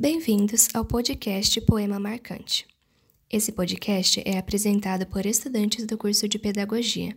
Bem-vindos 0.00 0.68
ao 0.72 0.82
podcast 0.82 1.60
Poema 1.60 2.00
Marcante. 2.00 2.66
Esse 3.30 3.52
podcast 3.52 4.22
é 4.24 4.38
apresentado 4.38 5.04
por 5.04 5.26
estudantes 5.26 5.84
do 5.84 5.98
curso 5.98 6.26
de 6.26 6.38
Pedagogia, 6.38 7.14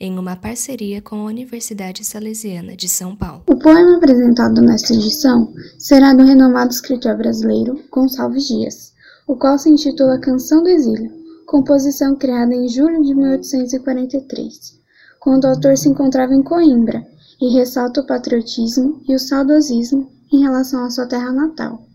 em 0.00 0.18
uma 0.18 0.34
parceria 0.34 1.02
com 1.02 1.16
a 1.16 1.24
Universidade 1.24 2.02
Salesiana 2.02 2.74
de 2.74 2.88
São 2.88 3.14
Paulo. 3.14 3.42
O 3.46 3.58
poema 3.58 3.98
apresentado 3.98 4.62
nesta 4.62 4.94
edição 4.94 5.52
será 5.78 6.14
do 6.14 6.24
renomado 6.24 6.70
escritor 6.70 7.18
brasileiro 7.18 7.84
Gonçalves 7.90 8.48
Dias, 8.48 8.94
o 9.26 9.36
qual 9.36 9.58
se 9.58 9.68
intitula 9.68 10.18
Canção 10.18 10.62
do 10.62 10.70
Exílio, 10.70 11.12
composição 11.44 12.16
criada 12.16 12.54
em 12.54 12.66
julho 12.66 13.02
de 13.02 13.14
1843, 13.14 14.80
quando 15.20 15.44
o 15.44 15.48
autor 15.48 15.76
se 15.76 15.86
encontrava 15.86 16.34
em 16.34 16.42
Coimbra 16.42 17.06
e 17.38 17.52
ressalta 17.52 18.00
o 18.00 18.06
patriotismo 18.06 19.02
e 19.06 19.14
o 19.14 19.18
saudosismo 19.18 20.10
em 20.32 20.40
relação 20.40 20.82
à 20.82 20.88
sua 20.88 21.06
terra 21.06 21.30
natal 21.30 21.91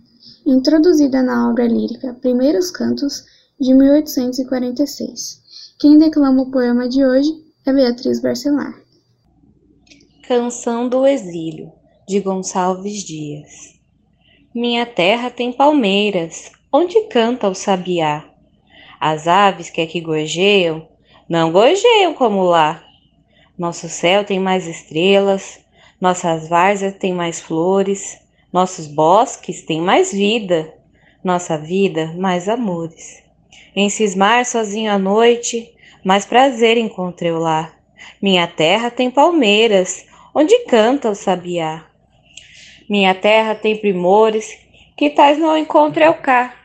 introduzida 0.48 1.21
na 1.21 1.50
obra 1.50 1.68
lírica 1.68 2.16
Primeiros 2.21 2.72
Cantos, 2.72 3.26
de 3.59 3.73
1846. 3.73 5.76
Quem 5.77 5.98
declama 5.98 6.44
o 6.44 6.52
poema 6.52 6.88
de 6.88 7.05
hoje 7.05 7.30
é 7.66 7.73
Beatriz 7.73 8.22
Barcelar. 8.22 8.73
Canção 10.25 10.88
do 10.88 11.05
Exílio, 11.05 11.73
de 12.08 12.22
Gonçalves 12.22 13.03
Dias. 13.03 13.75
Minha 14.55 14.86
terra 14.86 15.30
tem 15.30 15.52
palmeiras, 15.52 16.50
onde 16.72 16.98
canta 17.09 17.50
o 17.50 17.53
sabiá. 17.53 18.23
As 19.02 19.27
aves 19.27 19.70
que 19.70 19.81
aqui 19.81 20.00
gorjeiam, 20.00 20.88
não 21.27 21.52
gorjeiam 21.52 22.14
como 22.14 22.44
lá. 22.44 22.81
Nosso 23.58 23.89
céu 23.89 24.23
tem 24.23 24.39
mais 24.39 24.66
estrelas, 24.66 25.59
nossas 26.00 26.48
várzeas 26.48 26.95
têm 26.95 27.14
mais 27.14 27.41
flores, 27.41 28.17
nossos 28.52 28.88
bosques 28.88 29.64
têm 29.64 29.82
mais 29.82 30.12
vida, 30.12 30.74
nossa 31.24 31.58
vida 31.58 32.14
mais 32.18 32.48
amores. 32.48 33.23
Em 33.76 33.90
cismar 33.90 34.45
sozinho 34.45 34.92
à 34.92 34.98
noite, 34.98 35.72
mais 36.04 36.26
prazer 36.26 36.78
encontrei 36.78 37.31
lá. 37.31 37.73
Minha 38.22 38.48
terra 38.48 38.89
tem 38.89 39.12
palmeiras, 39.12 40.06
onde 40.34 40.58
canta 40.66 41.09
o 41.09 41.16
sabiá. 41.16 41.86
Minha 42.89 43.14
terra 43.14 43.54
tem 43.54 43.76
primores, 43.76 44.58
que 44.95 45.09
tais 45.09 45.38
não 45.38 45.58
encontro 45.58 46.02
eu 46.02 46.14
cá. 46.14 46.56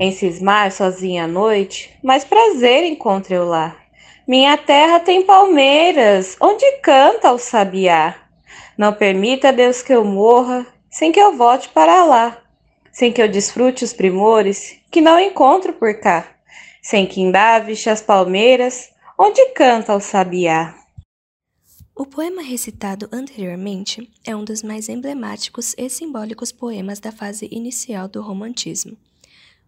Em 0.00 0.10
cismar 0.10 0.72
sozinha 0.72 1.24
à 1.24 1.26
noite, 1.28 1.96
mais 2.02 2.24
prazer 2.24 2.84
encontro 2.84 3.34
eu 3.34 3.44
lá. 3.46 3.76
Minha 4.26 4.56
terra 4.56 5.00
tem 5.00 5.22
palmeiras, 5.22 6.36
onde 6.40 6.64
canta 6.78 7.32
o 7.32 7.38
sabiá. 7.38 8.14
Não 8.76 8.92
permita, 8.92 9.52
Deus, 9.52 9.82
que 9.82 9.92
eu 9.92 10.04
morra, 10.04 10.66
sem 10.90 11.12
que 11.12 11.20
eu 11.20 11.36
volte 11.36 11.68
para 11.68 12.04
lá, 12.04 12.42
sem 12.92 13.12
que 13.12 13.22
eu 13.22 13.28
desfrute 13.28 13.84
os 13.84 13.92
primores 13.92 14.76
que 14.90 15.00
não 15.00 15.20
encontro 15.20 15.72
por 15.72 15.94
cá, 16.00 16.36
sem 16.82 17.06
que 17.06 17.20
indave 17.20 17.72
as 17.88 18.00
palmeiras 18.00 18.90
onde 19.18 19.44
canta 19.50 19.94
o 19.94 20.00
sabiá. 20.00 20.74
O 21.94 22.06
poema 22.06 22.42
recitado 22.42 23.08
anteriormente 23.10 24.08
é 24.24 24.34
um 24.34 24.44
dos 24.44 24.62
mais 24.62 24.88
emblemáticos 24.88 25.74
e 25.76 25.90
simbólicos 25.90 26.52
poemas 26.52 27.00
da 27.00 27.10
fase 27.10 27.48
inicial 27.50 28.06
do 28.06 28.22
romantismo. 28.22 28.96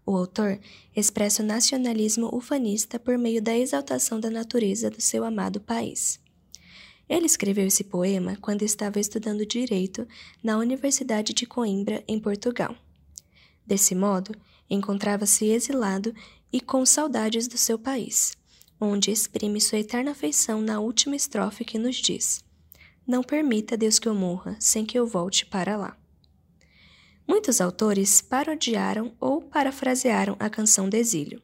O 0.06 0.16
autor 0.16 0.58
expressa 0.94 1.42
o 1.42 1.46
nacionalismo 1.46 2.30
ufanista 2.32 3.00
por 3.00 3.18
meio 3.18 3.42
da 3.42 3.56
exaltação 3.56 4.20
da 4.20 4.30
natureza 4.30 4.88
do 4.88 5.00
seu 5.00 5.24
amado 5.24 5.60
país. 5.60 6.20
Ele 7.10 7.26
escreveu 7.26 7.66
esse 7.66 7.82
poema 7.82 8.38
quando 8.40 8.62
estava 8.62 9.00
estudando 9.00 9.44
direito 9.44 10.06
na 10.40 10.56
Universidade 10.56 11.34
de 11.34 11.44
Coimbra, 11.44 12.04
em 12.06 12.20
Portugal. 12.20 12.76
Desse 13.66 13.96
modo, 13.96 14.32
encontrava-se 14.70 15.46
exilado 15.46 16.14
e 16.52 16.60
com 16.60 16.86
saudades 16.86 17.48
do 17.48 17.58
seu 17.58 17.76
país, 17.76 18.36
onde 18.80 19.10
exprime 19.10 19.60
sua 19.60 19.80
eterna 19.80 20.12
afeição 20.12 20.60
na 20.62 20.78
última 20.78 21.16
estrofe 21.16 21.64
que 21.64 21.80
nos 21.80 21.96
diz: 21.96 22.44
Não 23.04 23.24
permita, 23.24 23.76
Deus, 23.76 23.98
que 23.98 24.06
eu 24.06 24.14
morra 24.14 24.56
sem 24.60 24.86
que 24.86 24.96
eu 24.96 25.04
volte 25.04 25.44
para 25.44 25.76
lá. 25.76 25.98
Muitos 27.26 27.60
autores 27.60 28.20
parodiaram 28.20 29.16
ou 29.18 29.42
parafrasearam 29.42 30.36
a 30.38 30.48
canção 30.48 30.88
do 30.88 30.94
exílio 30.94 31.42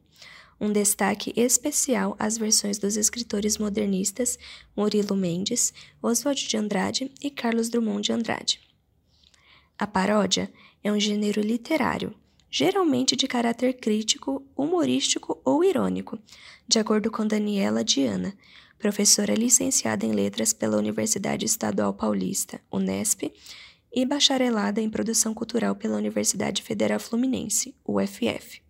um 0.61 0.72
destaque 0.72 1.33
especial 1.37 2.17
às 2.19 2.39
versões 2.39 2.78
dos 2.78 2.97
escritores 2.97 3.59
modernistas 3.59 4.39
Murilo 4.77 5.15
Mendes, 5.15 5.72
Oswald 6.03 6.49
de 6.49 6.56
Andrade 6.56 7.12
e 7.22 7.31
Carlos 7.31 7.69
Drummond 7.69 8.03
de 8.03 8.12
Andrade. 8.12 8.61
A 9.78 9.87
paródia 9.87 10.50
é 10.83 10.91
um 10.91 10.99
gênero 10.99 11.41
literário, 11.41 12.15
geralmente 12.50 13.15
de 13.15 13.27
caráter 13.27 13.75
crítico, 13.75 14.43
humorístico 14.56 15.41
ou 15.45 15.62
irônico, 15.62 16.19
de 16.66 16.78
acordo 16.78 17.11
com 17.11 17.27
Daniela 17.27 17.84
Diana, 17.84 18.34
professora 18.78 19.34
licenciada 19.34 20.06
em 20.06 20.12
Letras 20.12 20.53
pela 20.53 20.77
Universidade 20.77 21.45
Estadual 21.45 21.93
Paulista, 21.93 22.61
Unesp, 22.72 23.33
e 23.93 24.05
bacharelada 24.05 24.81
em 24.81 24.91
Produção 24.91 25.33
Cultural 25.33 25.75
pela 25.75 25.97
Universidade 25.97 26.62
Federal 26.62 27.00
Fluminense, 27.00 27.75
UFF. 27.87 28.66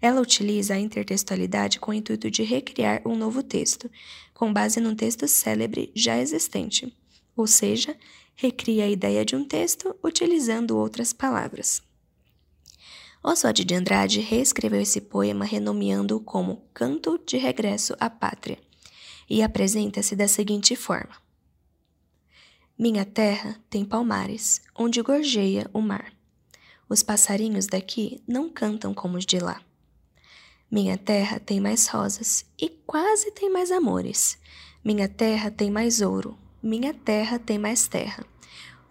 Ela 0.00 0.20
utiliza 0.20 0.74
a 0.74 0.78
intertextualidade 0.78 1.80
com 1.80 1.90
o 1.90 1.94
intuito 1.94 2.30
de 2.30 2.42
recriar 2.42 3.02
um 3.04 3.16
novo 3.16 3.42
texto, 3.42 3.90
com 4.32 4.52
base 4.52 4.80
num 4.80 4.94
texto 4.94 5.26
célebre 5.26 5.90
já 5.94 6.18
existente, 6.18 6.96
ou 7.36 7.46
seja, 7.46 7.96
recria 8.36 8.84
a 8.84 8.88
ideia 8.88 9.24
de 9.24 9.34
um 9.34 9.44
texto 9.44 9.94
utilizando 10.02 10.76
outras 10.76 11.12
palavras. 11.12 11.82
Oswald 13.22 13.64
de 13.64 13.74
Andrade 13.74 14.20
reescreveu 14.20 14.80
esse 14.80 15.00
poema 15.00 15.44
renomeando-o 15.44 16.20
como 16.20 16.62
Canto 16.72 17.18
de 17.26 17.36
Regresso 17.36 17.96
à 17.98 18.08
Pátria 18.08 18.58
e 19.28 19.42
apresenta-se 19.42 20.14
da 20.14 20.28
seguinte 20.28 20.76
forma: 20.76 21.16
Minha 22.78 23.04
terra 23.04 23.60
tem 23.68 23.84
palmares, 23.84 24.62
onde 24.74 25.02
gorjeia 25.02 25.68
o 25.72 25.80
mar. 25.80 26.12
Os 26.88 27.02
passarinhos 27.02 27.66
daqui 27.66 28.22
não 28.26 28.48
cantam 28.48 28.94
como 28.94 29.18
os 29.18 29.26
de 29.26 29.38
lá. 29.40 29.60
Minha 30.70 30.98
terra 30.98 31.40
tem 31.40 31.60
mais 31.60 31.86
rosas 31.86 32.44
e 32.60 32.68
quase 32.68 33.30
tem 33.30 33.50
mais 33.50 33.70
amores. 33.70 34.36
Minha 34.84 35.08
terra 35.08 35.50
tem 35.50 35.70
mais 35.70 36.02
ouro. 36.02 36.36
Minha 36.62 36.92
terra 36.92 37.38
tem 37.38 37.58
mais 37.58 37.88
terra. 37.88 38.26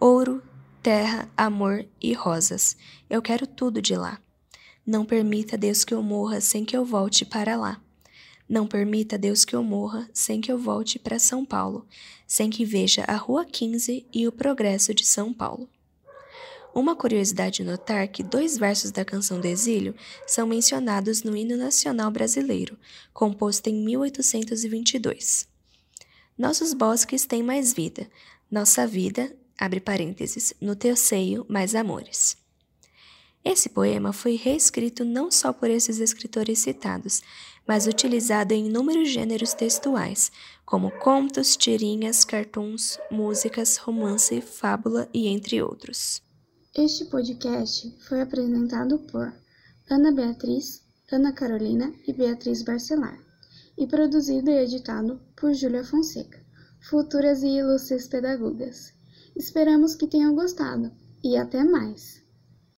Ouro, 0.00 0.42
terra, 0.82 1.30
amor 1.36 1.86
e 2.02 2.12
rosas. 2.12 2.76
Eu 3.08 3.22
quero 3.22 3.46
tudo 3.46 3.80
de 3.80 3.94
lá. 3.94 4.20
Não 4.84 5.04
permita, 5.04 5.56
Deus, 5.56 5.84
que 5.84 5.94
eu 5.94 6.02
morra 6.02 6.40
sem 6.40 6.64
que 6.64 6.76
eu 6.76 6.84
volte 6.84 7.24
para 7.24 7.56
lá. 7.56 7.80
Não 8.48 8.66
permita, 8.66 9.16
Deus, 9.16 9.44
que 9.44 9.54
eu 9.54 9.62
morra 9.62 10.10
sem 10.12 10.40
que 10.40 10.50
eu 10.50 10.58
volte 10.58 10.98
para 10.98 11.18
São 11.20 11.44
Paulo, 11.44 11.86
sem 12.26 12.50
que 12.50 12.64
veja 12.64 13.04
a 13.06 13.14
Rua 13.14 13.44
15 13.44 14.04
e 14.12 14.26
o 14.26 14.32
progresso 14.32 14.92
de 14.92 15.06
São 15.06 15.32
Paulo. 15.32 15.68
Uma 16.74 16.94
curiosidade 16.94 17.64
notar 17.64 18.06
que 18.08 18.22
dois 18.22 18.56
versos 18.56 18.90
da 18.90 19.04
canção 19.04 19.40
do 19.40 19.46
exílio 19.46 19.94
são 20.26 20.46
mencionados 20.46 21.22
no 21.22 21.36
hino 21.36 21.56
nacional 21.56 22.10
brasileiro, 22.10 22.78
composto 23.12 23.68
em 23.68 23.74
1822. 23.74 25.48
Nossos 26.36 26.72
bosques 26.72 27.26
têm 27.26 27.42
mais 27.42 27.72
vida, 27.72 28.08
nossa 28.50 28.86
vida, 28.86 29.34
abre 29.58 29.80
parênteses, 29.80 30.54
no 30.60 30.76
teu 30.76 30.94
seio 30.94 31.44
mais 31.48 31.74
amores. 31.74 32.36
Esse 33.44 33.68
poema 33.68 34.12
foi 34.12 34.36
reescrito 34.36 35.04
não 35.04 35.30
só 35.30 35.52
por 35.52 35.70
esses 35.70 36.00
escritores 36.00 36.58
citados, 36.58 37.22
mas 37.66 37.86
utilizado 37.86 38.52
em 38.52 38.66
inúmeros 38.66 39.10
gêneros 39.10 39.52
textuais, 39.54 40.30
como 40.64 40.90
contos, 40.90 41.56
tirinhas, 41.56 42.24
cartoons, 42.24 42.98
músicas, 43.10 43.76
romance, 43.76 44.40
fábula 44.40 45.08
e 45.12 45.28
entre 45.28 45.62
outros. 45.62 46.22
Este 46.76 47.06
podcast 47.06 47.90
foi 48.06 48.20
apresentado 48.20 48.98
por 48.98 49.32
Ana 49.90 50.12
Beatriz, 50.12 50.82
Ana 51.10 51.32
Carolina 51.32 51.92
e 52.06 52.12
Beatriz 52.12 52.62
Barcelar 52.62 53.18
e 53.76 53.86
produzido 53.86 54.50
e 54.50 54.62
editado 54.62 55.18
por 55.34 55.54
Júlia 55.54 55.82
Fonseca, 55.82 56.38
futuras 56.78 57.42
e 57.42 57.48
ilustres 57.48 58.06
pedagogas. 58.06 58.92
Esperamos 59.34 59.94
que 59.94 60.06
tenham 60.06 60.34
gostado 60.34 60.92
e 61.24 61.36
até 61.36 61.64
mais! 61.64 62.22